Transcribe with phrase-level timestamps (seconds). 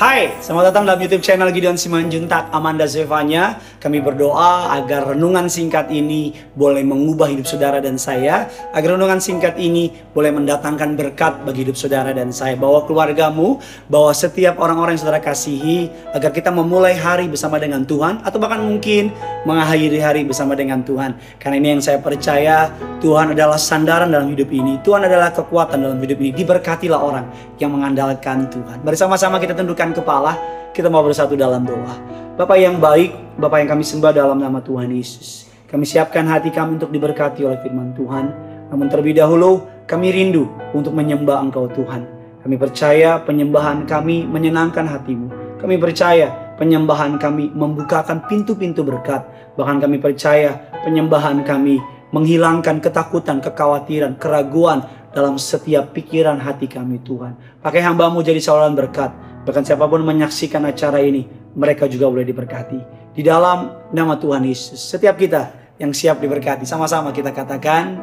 [0.00, 3.60] Hai, selamat datang dalam YouTube channel Gideon Simanjuntak Amanda Zevanya.
[3.84, 9.60] Kami berdoa agar renungan singkat ini boleh mengubah hidup saudara dan saya, agar renungan singkat
[9.60, 13.60] ini boleh mendatangkan berkat bagi hidup saudara dan saya, bawa keluargamu,
[13.92, 18.64] bawa setiap orang-orang yang saudara kasihi, agar kita memulai hari bersama dengan Tuhan atau bahkan
[18.64, 19.12] mungkin
[19.44, 21.12] mengakhiri hari bersama dengan Tuhan.
[21.36, 22.72] Karena ini yang saya percaya,
[23.04, 26.32] Tuhan adalah sandaran dalam hidup ini, Tuhan adalah kekuatan dalam hidup ini.
[26.32, 27.28] Diberkatilah orang
[27.60, 28.80] yang mengandalkan Tuhan.
[28.80, 30.38] Bersama-sama kita tundukkan kepala,
[30.70, 31.94] kita mau bersatu dalam doa.
[32.38, 35.50] Bapak yang baik, Bapak yang kami sembah dalam nama Tuhan Yesus.
[35.70, 38.26] Kami siapkan hati kami untuk diberkati oleh firman Tuhan.
[38.72, 42.06] Namun terlebih dahulu, kami rindu untuk menyembah Engkau Tuhan.
[42.40, 45.28] Kami percaya penyembahan kami menyenangkan hatimu.
[45.60, 49.24] Kami percaya penyembahan kami membukakan pintu-pintu berkat.
[49.56, 57.34] Bahkan kami percaya penyembahan kami menghilangkan ketakutan, kekhawatiran, keraguan dalam setiap pikiran hati kami Tuhan.
[57.60, 61.24] Pakai hambamu jadi saluran berkat Bahkan siapa pun menyaksikan acara ini,
[61.56, 63.08] mereka juga boleh diberkati.
[63.16, 67.96] Di dalam nama Tuhan Yesus, setiap kita yang siap diberkati, sama-sama kita katakan,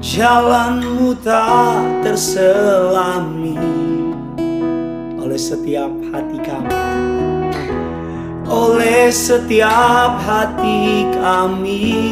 [0.04, 3.56] Jalanmu tak terselami
[5.16, 7.19] oleh setiap hati kami.
[8.50, 12.02] Oleh setiap hati kami.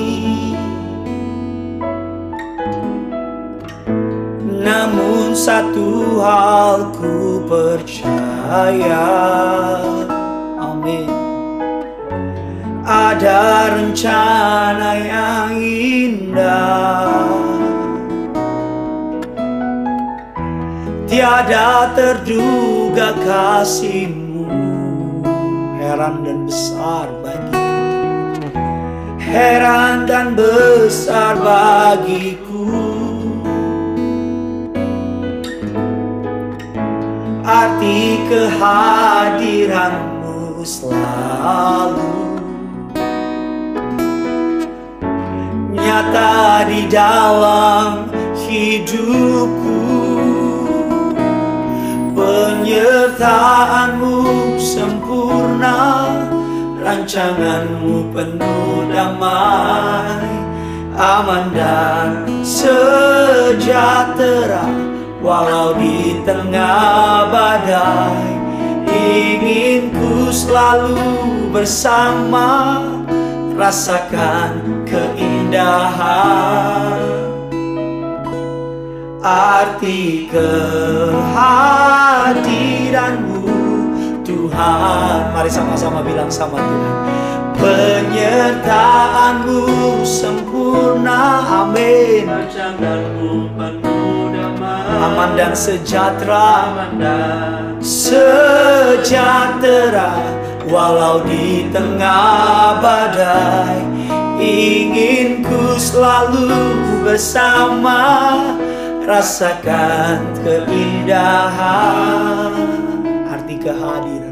[4.63, 9.11] Namun satu hal ku percaya.
[10.63, 11.11] Amin.
[12.87, 17.27] Ada rencana yang indah.
[21.09, 24.45] Tiada terduga kasihmu
[25.81, 26.21] Heran
[29.39, 32.75] Heran dan besar bagiku.
[37.47, 42.35] Arti kehadiranmu selalu
[45.71, 48.11] nyata di dalam
[48.43, 49.79] hidupku.
[52.11, 54.19] Penyertaanmu
[54.59, 55.98] sempurna
[56.89, 60.25] rancanganmu penuh damai
[60.97, 64.65] aman dan sejahtera.
[65.21, 68.41] Walau di tengah badai
[68.89, 70.97] Ingin ku selalu
[71.53, 72.81] bersama.
[73.59, 75.99] Rasakan keindahan
[79.19, 83.28] Arti kehadiranmu
[84.49, 85.37] Tuhan.
[85.37, 86.97] Mari sama-sama bilang sama Tuhan.
[87.59, 89.67] Penyertaanmu
[90.07, 92.31] sempurna Amin.
[94.99, 96.73] Aman dan sejahtera.
[97.85, 100.17] Sejahtera
[100.71, 103.85] walau di tengah badai.
[104.39, 106.49] Ingin ku selalu
[107.05, 108.39] bersama.
[109.09, 112.53] Rasakan keindahan.
[113.33, 114.28] Arti kehadiran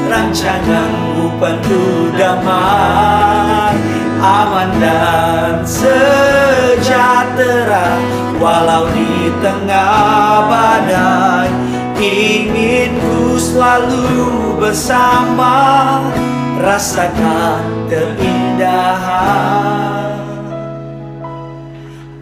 [0.09, 3.77] rancanganmu penuh damai,
[4.17, 6.81] aman dan sejahtera,
[8.41, 11.38] walau di tengah badai.
[11.99, 15.99] Ingin ku selalu bersama,
[16.55, 19.35] rasakan keindahan.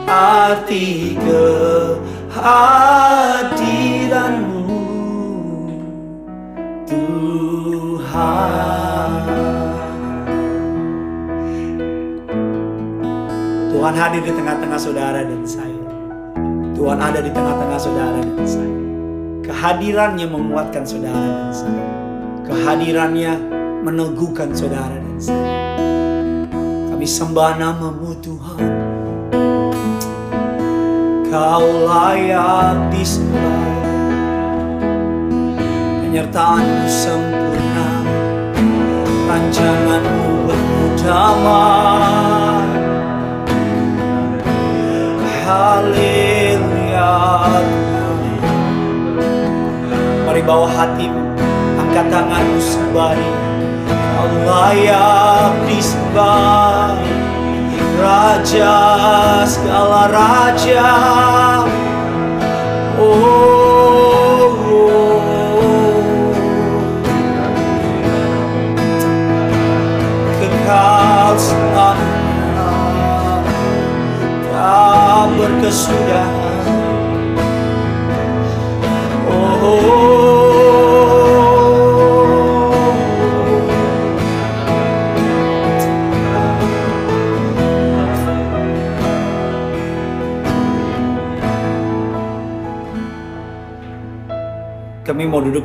[0.08, 2.16] Arti kehadiranmu
[2.48, 3.52] Tuhan
[13.68, 15.76] Tuhan hadir di tengah-tengah saudara dan saya.
[16.72, 18.80] Tuhan ada di tengah-tengah saudara dan saya.
[19.44, 21.84] Kehadirannya menguatkan saudara dan saya.
[22.48, 23.34] Kehadirannya
[23.84, 25.52] meneguhkan saudara dan saya.
[26.96, 28.77] Kami sembah namamu Tuhan.
[31.28, 33.68] Kau layak disembah.
[36.04, 37.90] Penyertaanmu sempurna.
[39.28, 42.68] Rancanganmu penuh damai.
[45.48, 47.16] Haleluya
[50.28, 51.24] Mari bawa hatimu
[51.80, 53.16] Angkat tanganmu sembah
[53.88, 57.00] Kau layak disembah
[57.98, 60.86] Raja segala raja.
[63.02, 63.57] Oh,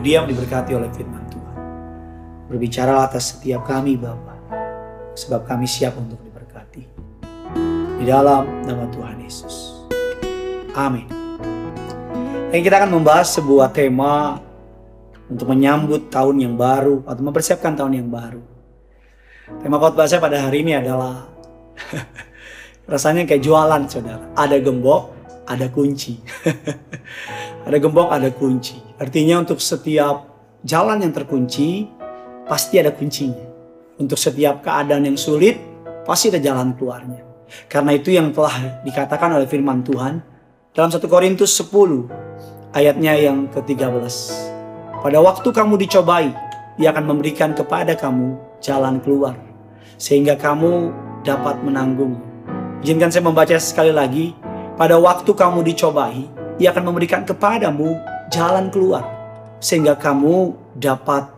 [0.02, 1.58] Diam diberkati oleh firman Tuhan.
[2.50, 4.34] Berbicara atas setiap kami Bapa,
[5.14, 6.82] sebab kami siap untuk diberkati.
[8.02, 9.86] Di dalam nama Tuhan Yesus.
[10.74, 11.06] Amin.
[12.50, 14.42] Dan kita akan membahas sebuah tema
[15.30, 18.42] untuk menyambut tahun yang baru atau mempersiapkan tahun yang baru.
[19.62, 21.30] Tema khotbah saya pada hari ini adalah
[22.90, 24.34] rasanya kayak jualan saudara.
[24.34, 25.14] Ada gembok,
[25.46, 26.18] ada kunci.
[27.70, 28.91] ada gembok, ada kunci.
[29.02, 30.30] Artinya untuk setiap
[30.62, 31.90] jalan yang terkunci,
[32.46, 33.50] pasti ada kuncinya.
[33.98, 35.58] Untuk setiap keadaan yang sulit,
[36.06, 37.18] pasti ada jalan keluarnya.
[37.66, 40.22] Karena itu yang telah dikatakan oleh firman Tuhan
[40.70, 42.06] dalam 1 Korintus 10
[42.78, 44.06] ayatnya yang ke-13.
[45.02, 46.30] Pada waktu kamu dicobai,
[46.78, 49.34] ia akan memberikan kepada kamu jalan keluar.
[49.98, 50.94] Sehingga kamu
[51.26, 52.22] dapat menanggung.
[52.86, 54.30] Izinkan saya membaca sekali lagi.
[54.78, 56.30] Pada waktu kamu dicobai,
[56.62, 59.04] ia akan memberikan kepadamu jalan keluar.
[59.62, 61.28] Sehingga kamu dapat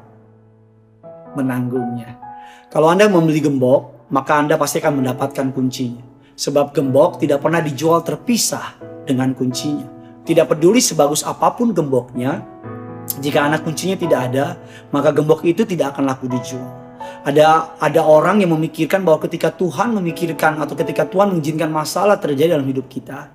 [1.35, 2.17] menanggungnya.
[2.71, 6.01] Kalau Anda membeli gembok, maka Anda pasti akan mendapatkan kuncinya.
[6.35, 9.87] Sebab gembok tidak pernah dijual terpisah dengan kuncinya.
[10.25, 12.41] Tidak peduli sebagus apa pun gemboknya,
[13.21, 14.57] jika anak kuncinya tidak ada,
[14.91, 16.65] maka gembok itu tidak akan laku dijual.
[17.25, 22.57] Ada ada orang yang memikirkan bahwa ketika Tuhan memikirkan atau ketika Tuhan mengizinkan masalah terjadi
[22.57, 23.29] dalam hidup kita,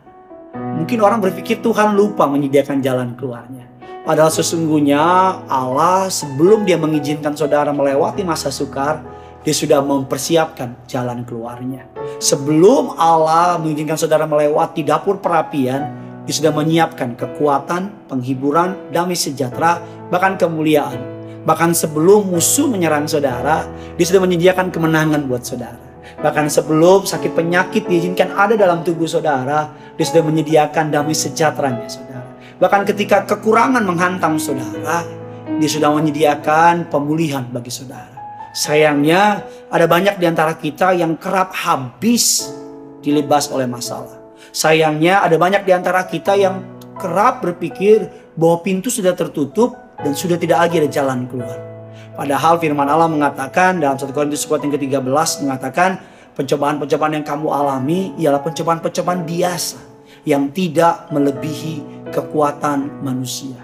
[0.77, 3.65] mungkin orang berpikir Tuhan lupa menyediakan jalan keluarnya.
[4.05, 5.01] Padahal sesungguhnya
[5.45, 9.05] Allah sebelum dia mengizinkan saudara melewati masa sukar,
[9.45, 11.87] dia sudah mempersiapkan jalan keluarnya.
[12.19, 15.93] Sebelum Allah mengizinkan saudara melewati dapur perapian,
[16.29, 19.81] dia sudah menyiapkan kekuatan, penghiburan, damai sejahtera,
[20.13, 21.01] bahkan kemuliaan.
[21.41, 23.65] Bahkan sebelum musuh menyerang saudara,
[23.97, 25.88] dia sudah menyediakan kemenangan buat saudara.
[26.19, 32.27] Bahkan sebelum sakit penyakit diizinkan ada dalam tubuh saudara, dia sudah menyediakan damai sejahteranya saudara.
[32.59, 35.07] Bahkan ketika kekurangan menghantam saudara,
[35.47, 38.19] dia sudah menyediakan pemulihan bagi saudara.
[38.51, 42.51] Sayangnya ada banyak di antara kita yang kerap habis
[42.99, 44.19] dilibas oleh masalah.
[44.51, 46.59] Sayangnya ada banyak di antara kita yang
[46.99, 49.71] kerap berpikir bahwa pintu sudah tertutup
[50.03, 51.78] dan sudah tidak lagi ada jalan keluar.
[52.13, 55.99] Padahal firman Allah mengatakan dalam 1 Korintus 4 yang ke-13 mengatakan
[56.35, 59.79] pencobaan-pencobaan yang kamu alami ialah pencobaan-pencobaan biasa
[60.23, 63.59] yang tidak melebihi kekuatan manusia.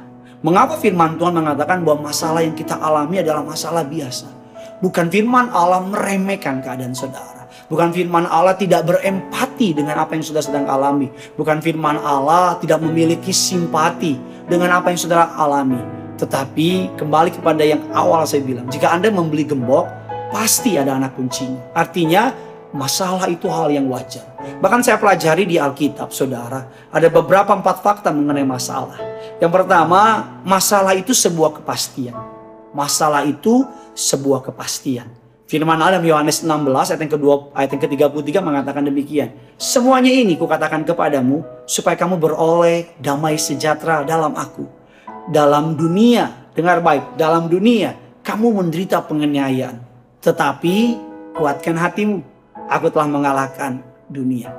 [0.46, 4.29] Mengapa firman Tuhan mengatakan bahwa masalah yang kita alami adalah masalah biasa?
[4.77, 7.50] Bukan firman Allah meremehkan keadaan saudara.
[7.65, 11.10] Bukan firman Allah tidak berempati dengan apa yang saudara sedang alami.
[11.34, 16.04] Bukan firman Allah tidak memiliki simpati dengan apa yang saudara alami.
[16.15, 18.67] Tetapi kembali kepada yang awal saya bilang.
[18.72, 19.88] Jika Anda membeli gembok,
[20.31, 21.60] pasti ada anak kuncinya.
[21.75, 22.31] Artinya
[22.72, 24.24] masalah itu hal yang wajar.
[24.60, 26.67] Bahkan saya pelajari di Alkitab, saudara.
[26.91, 29.00] Ada beberapa empat fakta mengenai masalah.
[29.39, 30.01] Yang pertama,
[30.48, 32.15] masalah itu sebuah kepastian.
[32.75, 33.63] Masalah itu
[33.95, 35.07] sebuah kepastian.
[35.45, 39.29] Firman Allah Yohanes 16 ayat yang kedua ayat yang ke-33 mengatakan demikian.
[39.62, 44.65] Semuanya ini kukatakan kepadamu supaya kamu beroleh damai sejahtera dalam aku.
[45.29, 49.77] Dalam dunia, dengar baik, dalam dunia kamu menderita penganiayaan.
[50.22, 50.75] Tetapi
[51.38, 52.20] kuatkan hatimu.
[52.65, 54.50] Aku telah mengalahkan dunia.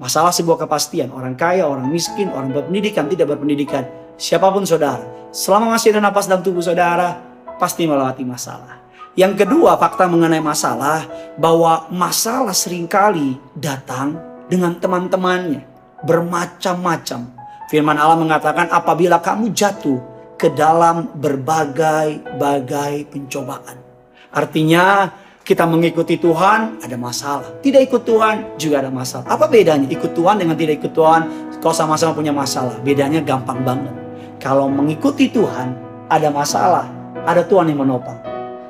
[0.00, 3.84] Masalah sebuah kepastian, orang kaya, orang miskin, orang berpendidikan, tidak berpendidikan,
[4.16, 7.20] siapa pun saudara, selama masih ada napas dalam tubuh saudara,
[7.60, 8.82] pasti melewati masalah.
[9.12, 11.04] Yang kedua, fakta mengenai masalah
[11.36, 14.16] bahwa masalah sering kali datang
[14.48, 15.60] dengan teman-temannya
[16.02, 17.41] bermacam-macam.
[17.72, 19.96] Firman Allah mengatakan apabila kamu jatuh
[20.36, 23.80] ke dalam berbagai-bagai pencobaan.
[24.28, 25.08] Artinya
[25.40, 27.48] kita mengikuti Tuhan ada masalah.
[27.64, 29.24] Tidak ikut Tuhan juga ada masalah.
[29.24, 31.20] Apa bedanya ikut Tuhan dengan tidak ikut Tuhan?
[31.64, 32.76] Kau sama-sama punya masalah.
[32.84, 33.96] Bedanya gampang banget.
[34.36, 35.72] Kalau mengikuti Tuhan
[36.12, 36.84] ada masalah,
[37.24, 38.20] ada Tuhan yang menopang.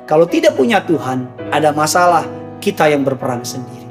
[0.07, 2.23] Kalau tidak punya Tuhan, ada masalah,
[2.63, 3.83] kita yang berperan sendiri.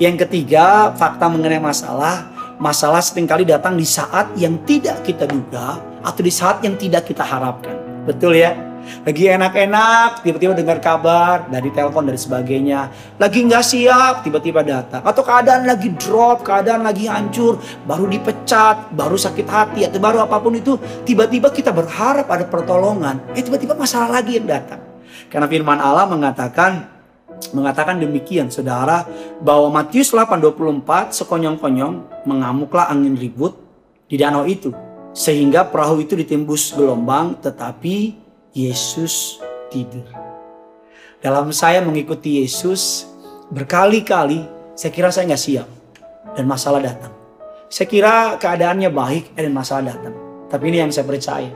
[0.00, 2.33] Yang ketiga, fakta mengenai masalah,
[2.64, 7.04] masalah sering kali datang di saat yang tidak kita duga atau di saat yang tidak
[7.04, 7.76] kita harapkan.
[8.08, 8.56] Betul ya?
[9.04, 12.88] Lagi enak-enak, tiba-tiba dengar kabar dari telepon dan sebagainya.
[13.16, 15.04] Lagi nggak siap, tiba-tiba datang.
[15.04, 20.36] Atau keadaan lagi drop, keadaan lagi hancur, baru dipecat, baru sakit hati, atau baru apa
[20.36, 20.76] pun itu.
[21.04, 23.20] Tiba-tiba kita berharap ada pertolongan.
[23.32, 24.80] Eh tiba-tiba masalah lagi yang datang.
[25.32, 26.93] Karena firman Allah mengatakan
[27.52, 29.04] mengatakan demikian saudara
[29.42, 33.58] bahwa Matius 8:24 sekonyong-konyong mengamuklah angin ribut
[34.08, 34.70] di danau itu
[35.12, 38.16] sehingga perahu itu ditembus gelombang tetapi
[38.54, 40.06] Yesus tidur.
[41.20, 43.08] Dalam saya mengikuti Yesus
[43.50, 45.68] berkali-kali saya kira saya nggak siap
[46.34, 47.14] dan masalah datang.
[47.70, 50.14] Saya kira keadaannya baik dan masalah datang.
[50.50, 51.50] Tapi ini yang saya percaya.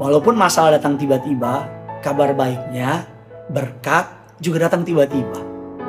[0.00, 1.68] Walaupun masalah datang tiba-tiba,
[2.00, 3.04] kabar baiknya,
[3.52, 4.08] berkat
[4.42, 5.38] juga datang tiba-tiba.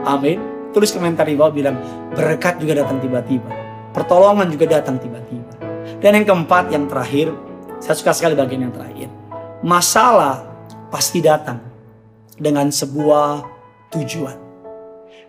[0.06, 0.38] Amin.
[0.70, 1.82] Tulis komentar di bawah bilang
[2.14, 3.50] berkat juga datang tiba-tiba.
[3.94, 5.54] Pertolongan juga datang tiba-tiba.
[5.98, 7.34] Dan yang keempat, yang terakhir,
[7.82, 9.10] saya suka sekali bagian yang terakhir.
[9.66, 10.46] Masalah
[10.94, 11.62] pasti datang
[12.38, 13.42] dengan sebuah
[13.94, 14.38] tujuan.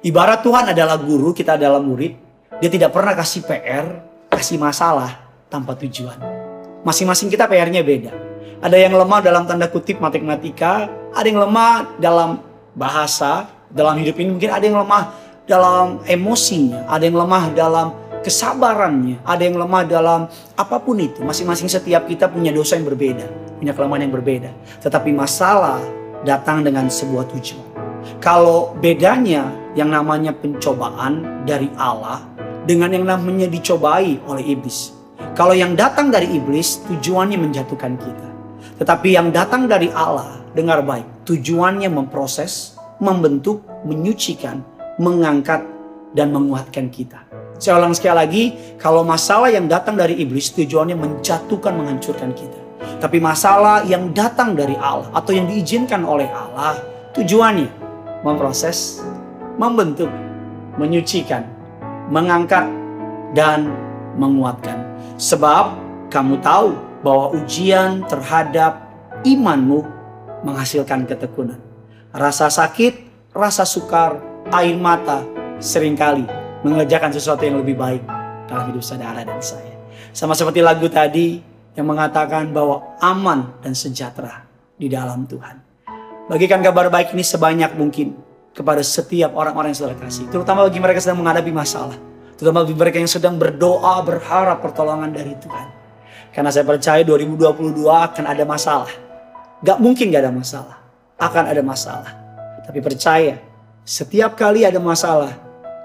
[0.04, 2.12] Ibarat Tuhan adalah guru, kita adalah murid.
[2.60, 3.84] Dia tidak pernah kasih PR,
[4.28, 5.16] kasih masalah
[5.48, 6.20] tanpa tujuan.
[6.84, 8.12] Masing-masing kita PR-nya beda.
[8.60, 12.43] Ada yang lemah dalam tanda kutip matematika, ada yang lemah dalam
[12.74, 15.04] bahasa, dalam hidup ini mungkin ada yang lemah
[15.46, 17.86] dalam emosinya, ada yang lemah dalam
[18.24, 20.20] kesabarannya, ada yang lemah dalam
[20.56, 21.20] apa pun itu.
[21.22, 23.26] Masing-masing setiap kita punya dosa yang berbeda,
[23.60, 24.50] punya kelemahan yang berbeda.
[24.80, 25.78] Tetapi masalah
[26.24, 27.66] datang dengan sebuah tujuan.
[28.20, 32.24] Kalau bedanya yang namanya pencobaan dari Allah
[32.64, 34.96] dengan yang namanya dicobai oleh iblis.
[35.36, 38.28] Kalau yang datang dari iblis tujuannya menjatuhkan kita.
[38.80, 44.60] Tetapi yang datang dari Allah, dengar baik, tujuannya memproses, membentuk, menyucikan,
[45.00, 45.64] mengangkat,
[46.14, 47.26] dan menguatkan kita.
[47.58, 48.44] Saya ulang sekali lagi,
[48.78, 52.60] kalau masalah yang datang dari iblis tujuannya menjatuhkan, menghancurkan kita.
[53.02, 56.78] Tapi masalah yang datang dari Allah atau yang diizinkan oleh Allah,
[57.16, 57.68] tujuannya
[58.22, 59.02] memproses,
[59.58, 60.08] membentuk,
[60.78, 61.46] menyucikan,
[62.08, 62.66] mengangkat,
[63.34, 63.70] dan
[64.14, 64.78] menguatkan.
[65.18, 65.74] Sebab
[66.10, 68.82] kamu tahu bahwa ujian terhadap
[69.26, 69.84] imanmu
[70.44, 71.58] menghasilkan ketekunan.
[72.14, 74.20] Rasa sakit, rasa sukar,
[74.52, 75.24] air mata
[75.58, 76.28] sering kali
[76.62, 78.04] mengerjakan sesuatu yang lebih baik
[78.46, 79.74] dalam hidup saudara dan saya.
[80.14, 81.42] Sama seperti lagu tadi
[81.74, 84.46] yang mengatakan bahwa aman dan sejahtera
[84.78, 85.58] di dalam Tuhan.
[86.30, 88.14] Bagikan kabar baik ini sebanyak mungkin
[88.54, 90.30] kepada setiap orang-orang yang saudara kasih.
[90.30, 91.98] Terutama bagi mereka yang sedang menghadapi masalah.
[92.38, 95.68] Terutama bagi mereka yang sedang berdoa berharap pertolongan dari Tuhan.
[96.30, 98.90] Karena saya percaya 2022 akan ada masalah.
[99.64, 100.76] Gak mungkin gak ada masalah.
[101.16, 102.12] Akan ada masalah.
[102.68, 103.40] Tapi percaya,
[103.80, 105.32] setiap kali ada masalah,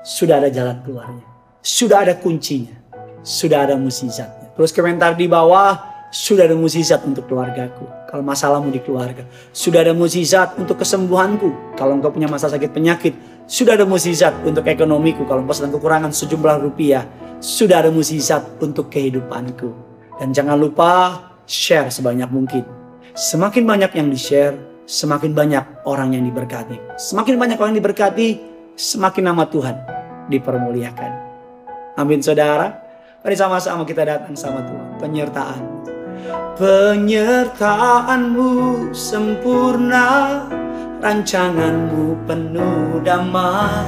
[0.04, 1.24] sudah ada jalan keluarnya.
[1.64, 2.76] Sudah ada kuncinya.
[3.24, 4.52] Sudah ada musizatnya.
[4.56, 5.80] Terus komentar di bawah,
[6.12, 7.88] sudah ada musizat untuk keluargaku.
[8.12, 9.24] Kalau masalahmu di keluarga.
[9.56, 11.80] Sudah ada musizat untuk kesembuhanku.
[11.80, 13.14] Kalau engkau punya masalah sakit penyakit.
[13.48, 15.24] Sudah ada musizat untuk ekonomiku.
[15.24, 17.08] Kalau engkau sedang kekurangan sejumlah rupiah.
[17.40, 19.72] Sudah ada musizat untuk kehidupanku.
[20.20, 22.79] Dan jangan lupa share sebanyak mungkin.
[23.20, 24.56] Semakin banyak yang di-share,
[24.88, 26.80] semakin banyak orang yang diberkati.
[26.96, 28.40] Semakin banyak orang yang diberkati,
[28.80, 29.76] semakin nama Tuhan
[30.32, 31.12] dipermuliakan.
[32.00, 32.80] Amin saudara.
[33.20, 35.04] Mari sama-sama kita datang sama Tuhan.
[35.04, 35.60] Penyertaan.
[36.56, 38.52] Penyertaanmu
[38.96, 40.40] sempurna,
[41.04, 43.84] rancanganmu penuh damai,